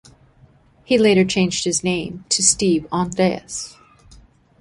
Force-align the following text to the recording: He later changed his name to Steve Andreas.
He 0.83 0.97
later 0.97 1.23
changed 1.23 1.63
his 1.63 1.83
name 1.83 2.25
to 2.29 2.41
Steve 2.41 2.87
Andreas. 2.91 3.77